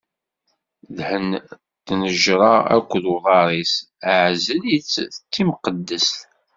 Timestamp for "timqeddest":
5.33-6.17